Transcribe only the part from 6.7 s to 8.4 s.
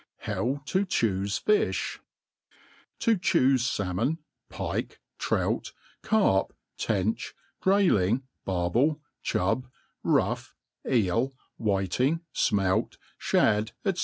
Tench, GraUing,